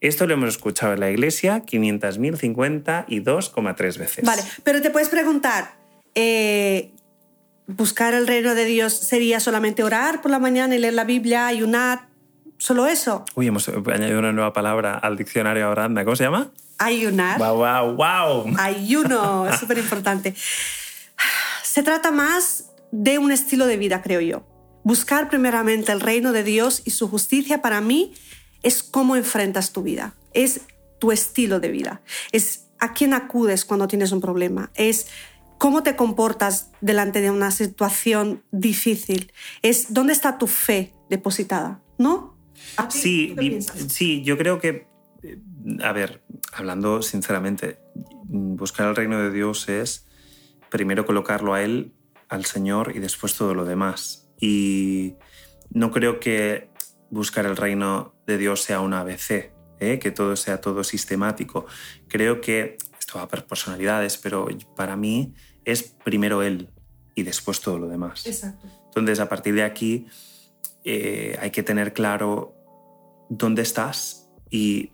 [0.07, 4.23] Esto lo hemos escuchado en la iglesia 500.052,3 veces.
[4.23, 5.77] Vale, pero te puedes preguntar,
[6.13, 6.91] eh,
[7.65, 11.47] ¿buscar el reino de Dios sería solamente orar por la mañana y leer la Biblia,
[11.47, 12.09] ayunar?
[12.59, 13.25] ¿Solo eso?
[13.33, 15.89] Uy, hemos añadido una nueva palabra al diccionario ahora.
[16.03, 16.51] ¿Cómo se llama?
[16.77, 17.39] Ayunar.
[17.39, 18.45] ¡Wow, wow, wow!
[18.59, 20.35] Ayuno, es súper importante.
[21.63, 24.45] Se trata más de un estilo de vida, creo yo.
[24.83, 28.13] Buscar primeramente el reino de Dios y su justicia para mí
[28.65, 30.61] es cómo enfrentas tu vida, es
[30.99, 32.01] tu estilo de vida,
[32.31, 35.07] es a quién acudes cuando tienes un problema, es
[35.59, 42.35] cómo te comportas delante de una situación difícil, es dónde está tu fe depositada, ¿no?
[42.89, 43.35] Sí,
[43.87, 44.87] sí, yo creo que,
[45.83, 47.77] a ver, hablando sinceramente,
[48.23, 50.07] buscar el reino de Dios es
[50.71, 51.93] primero colocarlo a Él,
[52.29, 54.27] al Señor y después todo lo demás.
[54.41, 55.13] Y
[55.69, 56.69] no creo que
[57.09, 59.99] buscar el reino de Dios sea una ABC, ¿eh?
[59.99, 61.65] que todo sea todo sistemático.
[62.07, 66.69] Creo que esto va a haber personalidades, pero para mí es primero Él
[67.13, 68.25] y después todo lo demás.
[68.25, 68.67] Exacto.
[68.85, 70.07] Entonces, a partir de aquí,
[70.83, 72.53] eh, hay que tener claro
[73.29, 74.91] dónde estás y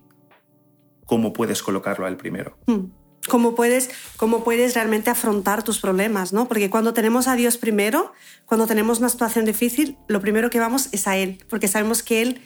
[1.04, 2.58] cómo puedes colocarlo a Él primero.
[2.66, 2.86] Hmm.
[3.28, 6.48] Cómo puedes, cómo puedes realmente afrontar tus problemas, ¿no?
[6.48, 8.12] Porque cuando tenemos a Dios primero,
[8.46, 12.22] cuando tenemos una situación difícil, lo primero que vamos es a Él, porque sabemos que
[12.22, 12.42] Él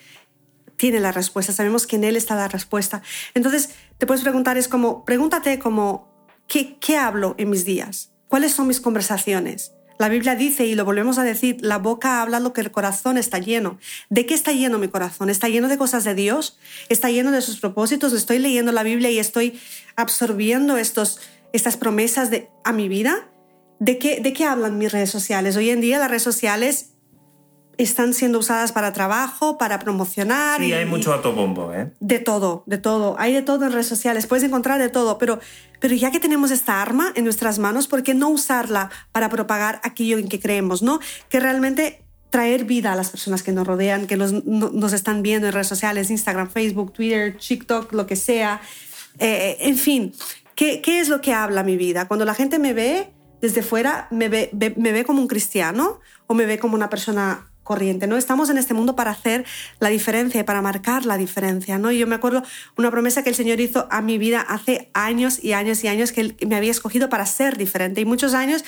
[0.77, 3.03] tiene la respuesta, sabemos que en Él está la respuesta.
[3.35, 6.13] Entonces, te puedes preguntar, es como, pregúntate como,
[6.47, 8.13] ¿qué, qué hablo en mis días?
[8.29, 9.76] ¿Cuáles son mis conversaciones?
[9.99, 13.17] La Biblia dice, y lo volvemos a decir, la boca habla lo que el corazón
[13.17, 13.79] está lleno.
[14.11, 15.31] ¿De qué está lleno mi corazón?
[15.31, 16.59] ¿Está lleno de cosas de Dios?
[16.89, 18.13] ¿Está lleno de sus propósitos?
[18.13, 19.59] ¿Estoy leyendo la Biblia y estoy
[19.97, 21.21] absorbiendo estos,
[21.53, 23.29] estas promesas de, a mi vida?
[23.79, 25.57] ¿De qué, ¿De qué hablan mis redes sociales?
[25.57, 26.96] Hoy en día las redes sociales
[27.79, 30.61] están siendo usadas para trabajo, para promocionar.
[30.61, 31.93] Sí, hay mucho autobombo, ¿eh?
[32.01, 33.17] De todo, de todo.
[33.19, 35.39] Hay de todo en redes sociales, puedes encontrar de todo, pero,
[35.81, 39.81] pero ya que tenemos esta arma en nuestras manos, ¿por qué no usarla para propagar
[39.85, 41.01] aquello en que creemos, ¿no?
[41.29, 45.47] Que realmente traer vida a las personas que nos rodean, que nos, nos están viendo
[45.47, 48.61] en redes sociales, Instagram, Facebook, Twitter, TikTok, lo que sea.
[49.19, 50.13] Eh, en fin,
[50.55, 52.09] ¿qué, ¿qué es lo que habla mi vida?
[52.09, 53.11] Cuando la gente me ve
[53.41, 57.47] desde fuera, me ve, me ve como un cristiano o me ve como una persona
[57.67, 58.17] corriente, ¿no?
[58.17, 59.45] Estamos en este mundo para hacer
[59.81, 61.91] la diferencia y para marcar la diferencia, ¿no?
[61.91, 62.43] Y yo me acuerdo
[62.77, 66.13] una promesa que el Señor hizo a mi vida hace años y años y años
[66.13, 68.01] que Él me había escogido para ser diferente.
[68.01, 68.65] Y muchos años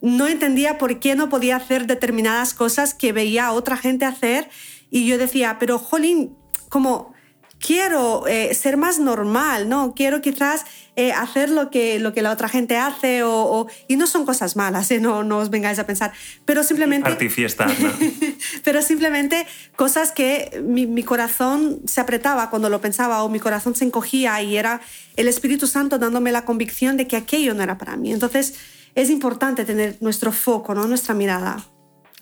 [0.00, 4.48] no entendía por qué no podía hacer determinadas cosas que veía a otra gente hacer
[4.90, 6.34] y yo decía, pero jolín,
[6.70, 7.12] como
[7.58, 9.94] quiero eh, ser más normal, ¿no?
[9.94, 10.64] Quiero quizás
[10.98, 14.56] eh, hacer lo que, lo que la otra gente hace o, y no son cosas
[14.56, 14.98] malas, ¿eh?
[14.98, 16.12] no, no os vengáis a pensar,
[16.44, 17.08] pero simplemente...
[17.08, 17.68] Artifiesta,
[18.64, 23.76] pero simplemente cosas que mi, mi, corazón se apretaba cuando lo pensaba o mi corazón
[23.76, 24.80] se encogía y era
[25.14, 28.12] el Espíritu Santo dándome la convicción de que aquello no era para mí.
[28.12, 28.58] Entonces
[28.96, 30.88] es importante tener nuestro foco, ¿no?
[30.88, 31.64] Nuestra mirada.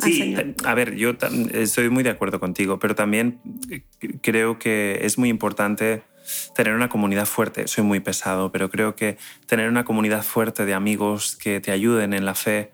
[0.01, 0.37] Sí,
[0.67, 1.15] a ver, yo
[1.55, 3.85] estoy muy de acuerdo contigo, pero también eh,
[4.21, 6.03] creo que es muy importante
[6.55, 7.69] tener una comunidad fuerte.
[7.69, 12.13] Soy muy pesado, pero creo que tener una comunidad fuerte de amigos que te ayuden
[12.13, 12.73] en la fe.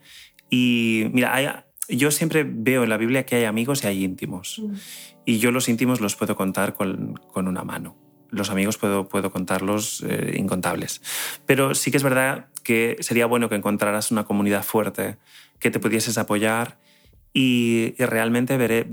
[0.51, 4.61] Y mira, yo siempre veo en la Biblia que hay amigos y hay íntimos.
[4.63, 4.75] Mm.
[5.25, 7.97] Y yo los íntimos los puedo contar con, con una mano.
[8.31, 11.03] Los amigos puedo, puedo contarlos eh, incontables.
[11.47, 15.19] Pero sí que es verdad que sería bueno que encontraras una comunidad fuerte,
[15.59, 16.79] que te pudieses apoyar
[17.33, 18.87] y, realmente veré,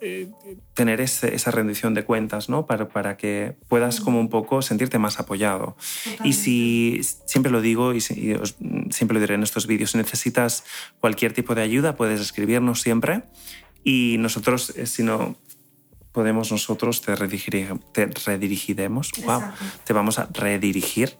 [0.00, 0.30] eh,
[0.74, 2.66] tener esa rendición de cuentas, ¿no?
[2.66, 5.76] Para, para, que puedas como un poco sentirte más apoyado.
[6.22, 10.64] Y si, siempre lo digo y, siempre lo diré en estos vídeos, si necesitas
[11.00, 13.24] cualquier tipo de ayuda, puedes escribirnos siempre
[13.82, 15.36] y nosotros, eh, si no
[16.12, 17.14] podemos nosotros, te,
[17.92, 19.42] te redirigiremos, wow,
[19.84, 21.16] te vamos a redirigir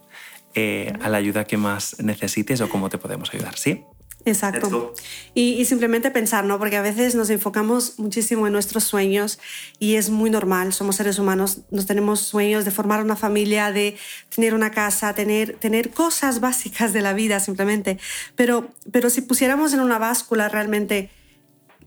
[0.55, 3.85] eh, a la ayuda que más necesites o cómo te podemos ayudar, ¿sí?
[4.25, 4.95] Exacto.
[5.35, 6.59] Y, simplemente pensar, ¿no?
[6.59, 9.39] Porque a veces nos enfocamos muchísimo en nuestros sueños
[9.79, 13.97] y es muy normal, somos seres humanos, nos tenemos sueños de formar una familia, de
[14.35, 17.99] tener una casa, tener, tener cosas básicas de la vida simplemente.
[18.35, 21.11] Pero, pero si pusiéramos en una báscula realmente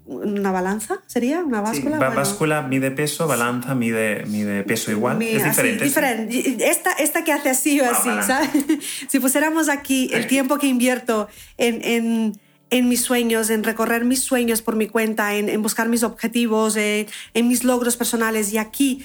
[0.08, 1.44] una balanza, ¿sería?
[1.44, 1.98] ¿Una báscula?
[1.98, 5.22] Sí, báscula mide peso, balanza mide, mide peso igual.
[5.22, 5.84] es diferente.
[5.84, 6.70] diferente.
[6.70, 8.50] Esta, esta que hace así o así, ¿sabes?
[9.08, 12.40] si pusiéramos aquí el tiempo que invierto en, en,
[12.70, 16.78] en, mis sueños, en recorrer mis sueños por mi cuenta, en, en buscar mis objetivos,
[16.78, 19.04] en, en mis logros personales, y aquí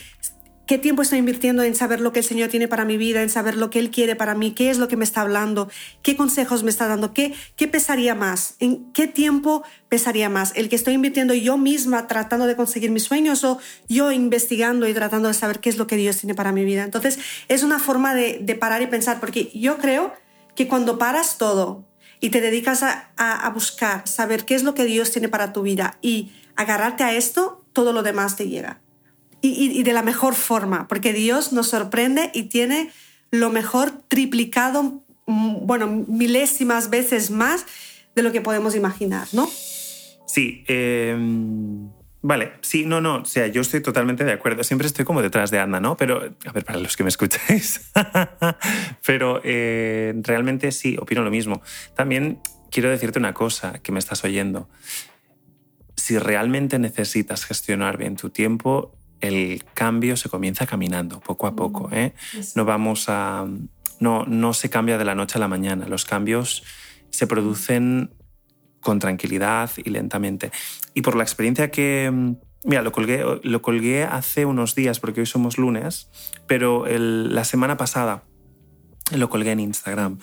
[0.73, 3.29] qué tiempo estoy invirtiendo en saber lo que el Señor tiene para mi vida, en
[3.29, 5.69] saber lo que Él quiere para mí, qué es lo que me está hablando,
[6.01, 10.71] qué consejos me está dando, qué, qué pesaría más, en qué tiempo pesaría más, el
[10.71, 15.29] que estoy invirtiendo yo misma tratando de conseguir mis sueños o yo investigando y tratando
[15.29, 16.85] de saber qué es lo que Dios tiene para mi vida.
[16.85, 20.15] Entonces es una forma de, parar y pensar, porque yo creo
[20.57, 21.85] que cuando paras todo
[22.19, 25.61] y te dedicas a, a buscar, saber qué es lo que Dios tiene para tu
[25.61, 28.82] vida y agarrarte a esto, todo lo demás te llega
[29.43, 32.91] y, de la mejor forma, porque Dios nos sorprende y tiene
[33.31, 37.67] lo mejor triplicado, mm, bueno, milésimas veces más
[38.15, 39.51] de lo que podemos imaginar, ¿no?
[40.27, 41.91] Sí, em,
[42.23, 45.51] vale, sí, no, no, o sea, yo estoy totalmente de acuerdo, siempre estoy como detrás
[45.51, 45.97] de Ana, ¿no?
[45.97, 47.91] Pero, a ver, para los que me escucháis,
[49.07, 51.63] pero eh, realmente sí, opino lo mismo.
[51.97, 52.39] También
[52.71, 54.69] quiero decirte una cosa que me estás oyendo.
[55.97, 61.89] Si realmente necesitas gestionar bien tu tiempo, el cambio se comienza caminando poco a poco.
[61.89, 62.15] Mm, ¿eh?
[62.55, 63.47] No vamos a.
[64.01, 65.87] No, no se cambia de la noche a la mañana.
[65.87, 66.65] Los cambios
[67.11, 68.13] se producen
[68.81, 70.51] con tranquilidad y lentamente.
[70.93, 72.35] Y por la experiencia que.
[72.65, 76.11] Mira, lo colgué, lo colgué hace unos días, porque hoy somos lunes,
[76.47, 78.23] pero la semana pasada
[79.11, 80.19] lo colgué en Instagram.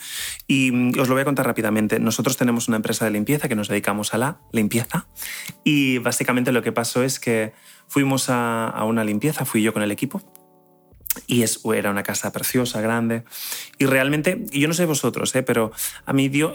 [0.48, 2.00] Y mm, os lo voy a contar rápidamente.
[2.00, 5.08] Nosotros tenemos una empresa de limpieza que nos dedicamos a la limpieza.
[5.64, 7.54] Y básicamente lo que pasó es que
[7.90, 10.22] fuimos a, una limpieza, fui yo con el equipo,
[11.26, 13.24] y es, era una casa preciosa, grande.
[13.80, 15.44] Y realmente, yo no sé vosotros, ¿eh?
[15.44, 15.72] pero
[16.06, 16.54] a mí Dios,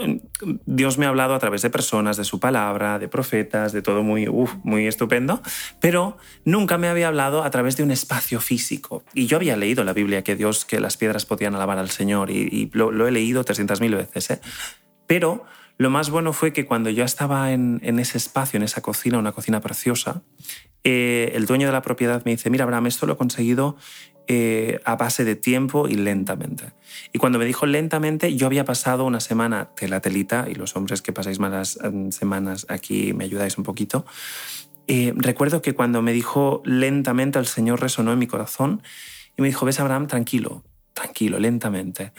[0.64, 4.02] Dios, me ha hablado a través de personas, de su palabra, de profetas, de todo
[4.02, 4.26] muy,
[4.62, 5.42] muy estupendo,
[5.80, 9.04] pero nunca me había hablado a través de un espacio físico.
[9.12, 12.30] Y yo había leído la Biblia que Dios, que las piedras podían alabar al Señor,
[12.30, 14.40] y, lo, he leído 300.000 veces, ¿eh?
[15.06, 15.44] pero
[15.76, 19.32] lo más bueno fue que cuando yo estaba en, ese espacio, en esa cocina, una
[19.32, 20.22] cocina preciosa,
[20.84, 23.76] eh, el dueño de la propiedad me dice, mira, Abraham, esto lo he conseguido
[24.28, 26.72] eh, a base de tiempo y lentamente.
[27.12, 30.76] Y cuando me dijo lentamente, yo había pasado una semana de la telita, y los
[30.76, 34.06] hombres que pasáis malas mm, semanas aquí me ayudáis un poquito,
[34.86, 38.82] eh, recuerdo que cuando me dijo lentamente, el Señor resonó en mi corazón
[39.36, 42.12] y me dijo, ves Abraham, tranquilo, tranquilo, lentamente.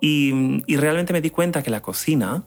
[0.00, 2.44] Y realmente me di cuenta que la cocina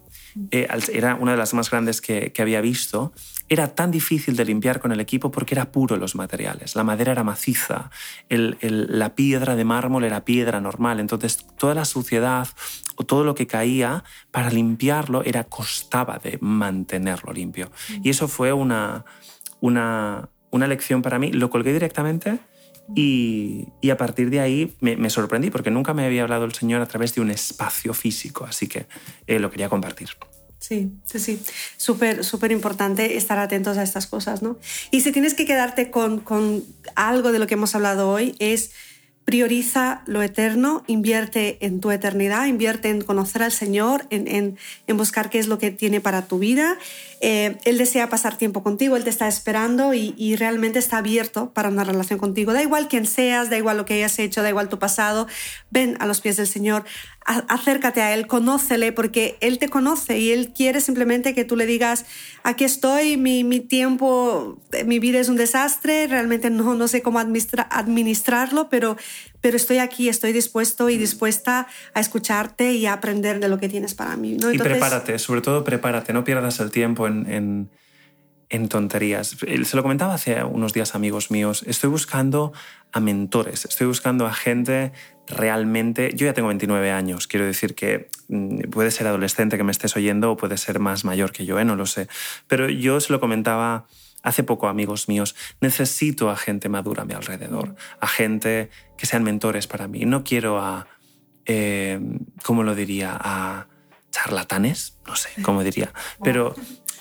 [0.52, 3.14] eh, era una de las más grandes que, había visto,
[3.48, 6.76] era tan difícil de limpiar con el equipo porque era puro los materiales.
[6.76, 7.90] La madera era maciza,
[8.30, 12.48] la piedra de mármol era piedra normal, entonces toda la suciedad
[12.96, 17.72] o todo lo que caía para limpiarlo era costaba de mantenerlo limpio.
[18.04, 19.06] Y eso fue una,
[19.62, 21.32] una, una lección para mí.
[21.32, 22.40] Lo colgué directamente.
[22.96, 26.86] Y, a partir de ahí me, sorprendí porque nunca me había hablado el Señor a
[26.86, 28.88] través de un espacio físico, así que
[29.28, 30.10] eh, lo quería compartir.
[30.60, 31.42] Sí, sí, sí.
[31.78, 34.58] Súper, súper importante estar atentos a estas cosas, ¿no?
[34.92, 36.64] Y si tienes que quedarte con, con
[36.96, 38.72] algo de lo que hemos hablado hoy, es
[39.30, 45.38] prioriza lo eterno, invierte en tu eternidad, invierte en conocer al Señor, en, buscar qué
[45.38, 46.80] es lo que tiene para tu vida.
[47.22, 51.70] Eh, él desea pasar tiempo contigo, Él te está esperando y, realmente está abierto para
[51.70, 52.54] una relación contigo.
[52.54, 55.28] Da igual quién seas, da igual lo que hayas hecho, da igual tu pasado,
[55.70, 56.86] ven a los pies del Señor,
[57.26, 61.66] acércate a Él, conócele, porque Él te conoce y Él quiere simplemente que tú le
[61.66, 62.06] digas,
[62.44, 68.70] aquí estoy, mi, tiempo, mi vida es un desastre, realmente no, no sé cómo administrarlo,
[68.70, 68.96] pero,
[69.42, 73.70] pero estoy aquí, estoy dispuesto y dispuesta a escucharte y a aprender de lo que
[73.70, 74.38] tienes para mí.
[74.52, 77.70] Y prepárate, sobre todo prepárate, no pierdas el tiempo en, en,
[78.50, 79.38] en tonterías.
[79.64, 82.52] Se lo comentaba hace unos días amigos míos, estoy buscando
[82.92, 84.92] a mentores, estoy buscando a gente
[85.28, 89.72] realmente, yo ya tengo 29 años, quiero decir que mm, puede ser adolescente que me
[89.72, 91.66] estés oyendo o puede ser más mayor que yo, ¿eh?
[91.66, 92.08] no lo sé,
[92.48, 93.86] pero yo se lo comentaba
[94.24, 99.24] hace poco amigos míos, necesito a gente madura a mi alrededor, a gente que sean
[99.24, 100.88] mentores para mí, no quiero a,
[101.46, 102.00] eh,
[102.44, 103.18] ¿cómo lo diría?
[103.20, 103.68] A
[104.12, 106.56] charlatanes, no sé cómo diría, pero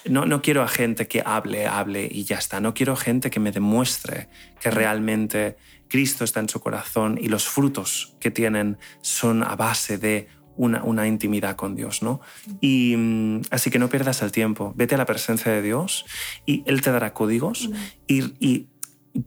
[0.04, 3.40] no, no quiero a gente que hable, hable y ya está, no quiero gente que
[3.40, 4.28] me demuestre
[4.60, 5.56] que realmente
[5.88, 11.06] Cristo está en su corazón y los frutos que tienen son a base de una,
[11.06, 12.20] intimidad con Dios, ¿no?
[12.60, 16.04] Y mm, así que no pierdas el tiempo, vete a la presencia de Dios
[16.44, 17.70] y Él te dará códigos
[18.06, 18.66] y,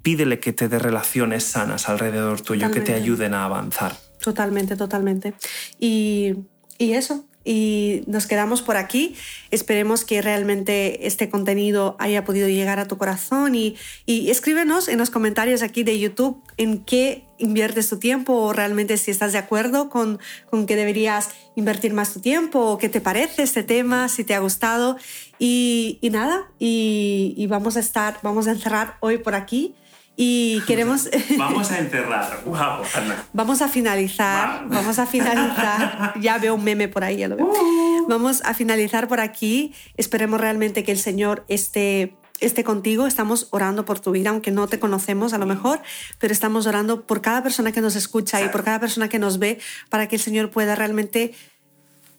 [0.04, 3.98] pídele que te dé relaciones sanas alrededor tuyo, que te ayuden a avanzar.
[4.22, 5.34] Totalmente, totalmente.
[5.80, 6.36] Y,
[6.78, 9.16] y eso, y nos quedamos por aquí.
[9.50, 13.76] Esperemos que realmente este contenido haya podido llegar a tu corazón y,
[14.08, 19.10] escríbenos en los comentarios aquí de YouTube en qué inviertes tu tiempo o realmente si
[19.10, 23.44] estás de acuerdo con, con que deberías invertir más tu tiempo o qué te parece
[23.44, 24.98] este tema, si te ha gustado.
[25.40, 29.76] Y, nada, y, y, vamos a estar, vamos a encerrar hoy por aquí.
[30.24, 31.10] Y queremos...
[31.38, 32.86] Vamos a enterrar, wow,
[33.34, 37.48] Vamos a finalizar, vamos a finalizar, ya veo un meme por ahí, ya lo veo.
[37.48, 38.06] Uh.
[38.08, 43.84] Vamos a finalizar por aquí, esperemos realmente que el Señor esté esté contigo, estamos orando
[43.84, 45.82] por tu vida, aunque no te conocemos a lo mejor,
[46.20, 49.40] pero estamos orando por cada persona que nos escucha y por cada persona que nos
[49.40, 51.34] ve para que el Señor pueda realmente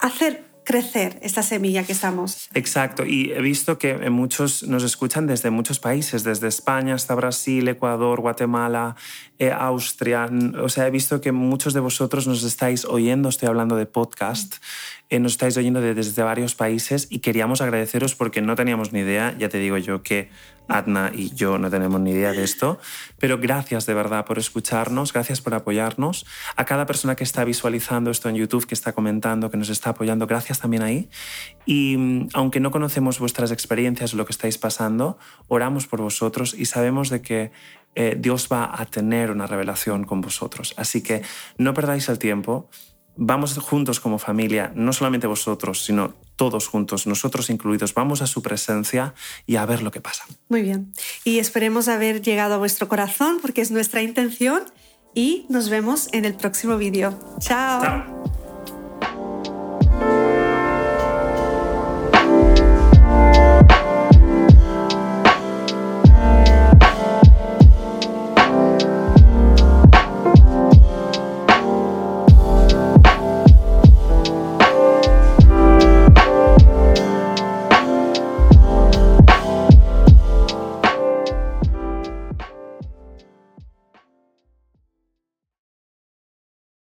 [0.00, 2.48] hacer crecer esta semilla que estamos.
[2.54, 7.66] Exacto, y he visto que muchos nos escuchan desde muchos países, desde España hasta Brasil,
[7.68, 8.96] Ecuador, Guatemala,
[9.38, 10.30] eh, Austria.
[10.60, 14.56] O sea, he visto que muchos de vosotros nos estáis oyendo, estoy hablando de podcast,
[15.10, 19.36] eh, nos estáis oyendo desde varios países y queríamos agradeceros porque no teníamos ni idea,
[19.38, 20.30] ya te digo yo que
[20.68, 22.78] Adna y yo no tenemos ni idea de esto,
[23.18, 26.24] pero gracias de verdad por escucharnos, gracias por apoyarnos.
[26.56, 29.90] A cada persona que está visualizando esto en YouTube, que está comentando, que nos está
[29.90, 31.10] apoyando, gracias también ahí.
[31.66, 35.18] Y mm, aunque no conocemos vuestras experiencias o lo que estáis pasando,
[35.48, 37.52] oramos por vosotros y sabemos de que
[37.94, 40.74] eh, Dios va a tener una revelación con vosotros.
[40.76, 41.22] Así que
[41.58, 42.68] no perdáis el tiempo
[43.16, 48.42] vamos juntos como familia, no solamente vosotros, sino todos juntos, nosotros incluidos, vamos a su
[48.42, 49.14] presencia
[49.46, 50.24] y a ver lo que pasa.
[50.48, 50.92] Muy bien.
[51.24, 54.64] Y esperemos haber llegado a vuestro corazón porque es nuestra intención
[55.14, 57.18] y nos vemos en el próximo vídeo.
[57.38, 57.82] Chao.
[57.82, 58.41] Chao.